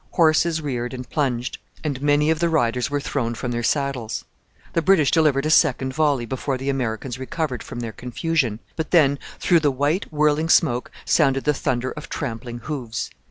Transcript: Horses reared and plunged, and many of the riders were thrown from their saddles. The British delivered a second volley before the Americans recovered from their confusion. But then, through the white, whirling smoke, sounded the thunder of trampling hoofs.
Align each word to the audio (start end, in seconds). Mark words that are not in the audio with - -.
Horses 0.13 0.63
reared 0.63 0.95
and 0.95 1.07
plunged, 1.07 1.59
and 1.83 2.01
many 2.01 2.31
of 2.31 2.39
the 2.39 2.49
riders 2.49 2.89
were 2.89 2.99
thrown 2.99 3.35
from 3.35 3.51
their 3.51 3.61
saddles. 3.61 4.25
The 4.73 4.81
British 4.81 5.11
delivered 5.11 5.45
a 5.45 5.51
second 5.51 5.93
volley 5.93 6.25
before 6.25 6.57
the 6.57 6.71
Americans 6.71 7.19
recovered 7.19 7.61
from 7.61 7.81
their 7.81 7.91
confusion. 7.91 8.61
But 8.75 8.89
then, 8.89 9.19
through 9.37 9.59
the 9.59 9.69
white, 9.69 10.11
whirling 10.11 10.49
smoke, 10.49 10.89
sounded 11.05 11.43
the 11.43 11.53
thunder 11.53 11.91
of 11.91 12.09
trampling 12.09 12.61
hoofs. 12.63 13.11